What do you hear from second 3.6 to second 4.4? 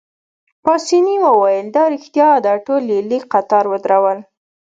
ودرول.